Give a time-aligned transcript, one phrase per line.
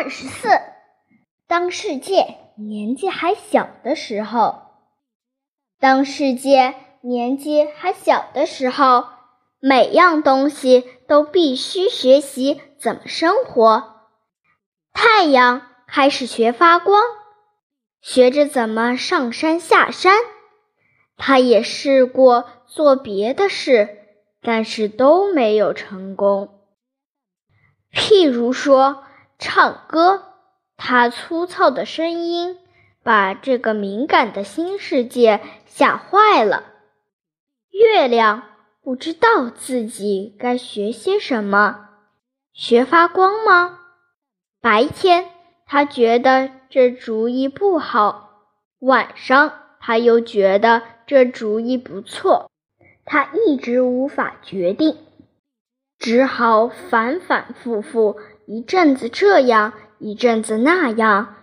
[0.00, 0.48] 二十四，
[1.48, 4.62] 当世界年纪还小的时候，
[5.80, 9.06] 当世界年纪还小的时候，
[9.58, 13.96] 每样东西都必须学习怎么生活。
[14.92, 17.02] 太阳开始学发光，
[18.00, 20.14] 学着怎么上山下山。
[21.16, 23.98] 他也试过做别的事，
[24.42, 26.60] 但是都没有成功。
[27.92, 29.02] 譬如说。
[29.38, 30.24] 唱歌，
[30.76, 32.58] 他粗糙的声音
[33.04, 36.64] 把这个敏感的新世界吓坏了。
[37.70, 38.42] 月亮
[38.82, 41.88] 不知道自己该学些什么，
[42.52, 43.78] 学发光吗？
[44.60, 45.26] 白天
[45.66, 48.30] 他觉得这主意不好，
[48.80, 52.50] 晚上他又觉得这主意不错，
[53.04, 54.98] 他一直无法决定，
[55.96, 58.18] 只好反反复复。
[58.50, 61.34] 一阵子这样，一阵子那样，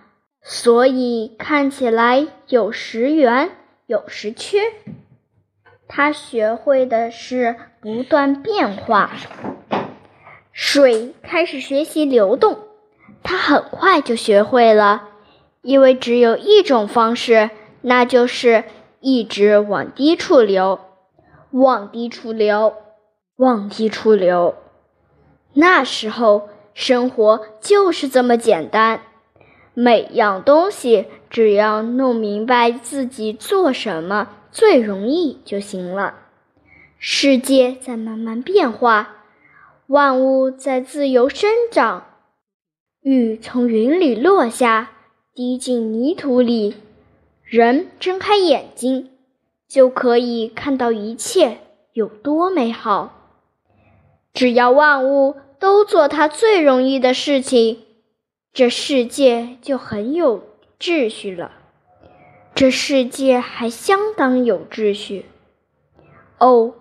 [0.41, 3.51] 所以看起来有时圆，
[3.85, 4.57] 有时缺。
[5.87, 9.11] 他学会的是不断变化。
[10.51, 12.57] 水开始学习流动，
[13.21, 15.09] 他很快就学会了，
[15.61, 18.63] 因为只有一种方式，那就是
[18.99, 20.79] 一直往低处流，
[21.51, 22.73] 往低处流，
[23.35, 24.55] 往低处流。
[25.53, 26.49] 那时候。
[26.75, 28.99] 生活就是这么简单，
[29.73, 36.15] 每样东西只要弄明白自己做什么最容易就行了。
[36.99, 39.23] 世界在慢慢变化，
[39.87, 42.07] 万物在自由生长。
[42.99, 44.91] 雨从云里落下，
[45.33, 46.75] 滴进泥土里，
[47.45, 49.11] 人睁开眼睛
[49.65, 51.59] 就可以看到一切
[51.93, 53.31] 有多美好。
[54.33, 55.35] 只要万物。
[55.59, 57.79] 都做他最容易的事情，
[58.53, 60.43] 这世界就很有
[60.79, 61.51] 秩序了。
[62.53, 65.25] 这世界还相当有秩序。
[66.37, 66.73] 哦，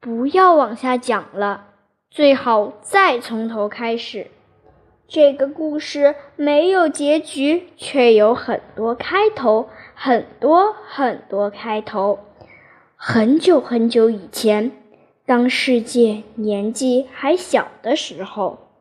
[0.00, 1.66] 不要往下讲了，
[2.10, 4.26] 最好再从头开始。
[5.06, 12.18] 这个故事没有结局，却有很多开头，很多很多开头。
[12.96, 14.81] 很久很久以前。
[15.24, 18.71] 当世界年纪还小的时候。